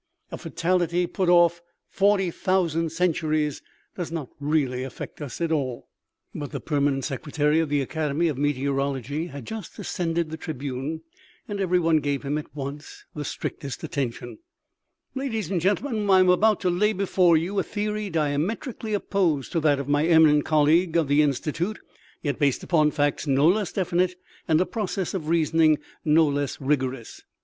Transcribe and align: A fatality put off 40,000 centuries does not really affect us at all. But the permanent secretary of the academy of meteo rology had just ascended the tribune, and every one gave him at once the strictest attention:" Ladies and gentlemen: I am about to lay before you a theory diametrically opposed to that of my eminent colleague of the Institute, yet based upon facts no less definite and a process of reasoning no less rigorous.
A 0.31 0.37
fatality 0.39 1.05
put 1.05 1.29
off 1.29 1.61
40,000 1.91 2.91
centuries 2.91 3.61
does 3.95 4.11
not 4.11 4.31
really 4.39 4.81
affect 4.83 5.21
us 5.21 5.39
at 5.41 5.51
all. 5.51 5.89
But 6.33 6.49
the 6.49 6.59
permanent 6.59 7.05
secretary 7.05 7.59
of 7.59 7.69
the 7.69 7.81
academy 7.83 8.27
of 8.27 8.35
meteo 8.35 8.73
rology 8.73 9.29
had 9.29 9.45
just 9.45 9.77
ascended 9.77 10.31
the 10.31 10.37
tribune, 10.37 11.01
and 11.47 11.59
every 11.59 11.77
one 11.77 11.97
gave 11.97 12.23
him 12.23 12.39
at 12.39 12.55
once 12.55 13.05
the 13.13 13.23
strictest 13.23 13.83
attention:" 13.83 14.39
Ladies 15.13 15.51
and 15.51 15.61
gentlemen: 15.61 16.09
I 16.09 16.19
am 16.19 16.29
about 16.29 16.61
to 16.61 16.71
lay 16.71 16.93
before 16.93 17.37
you 17.37 17.59
a 17.59 17.61
theory 17.63 18.09
diametrically 18.09 18.95
opposed 18.95 19.51
to 19.51 19.59
that 19.59 19.77
of 19.77 19.87
my 19.87 20.07
eminent 20.07 20.45
colleague 20.45 20.97
of 20.97 21.09
the 21.09 21.21
Institute, 21.21 21.77
yet 22.23 22.39
based 22.39 22.63
upon 22.63 22.89
facts 22.89 23.27
no 23.27 23.47
less 23.47 23.71
definite 23.71 24.15
and 24.47 24.59
a 24.59 24.65
process 24.65 25.13
of 25.13 25.29
reasoning 25.29 25.77
no 26.03 26.25
less 26.27 26.59
rigorous. 26.59 27.21